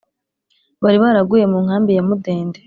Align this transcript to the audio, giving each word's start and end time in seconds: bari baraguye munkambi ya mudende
bari 0.83 0.97
baraguye 1.03 1.45
munkambi 1.51 1.91
ya 1.97 2.03
mudende 2.07 2.59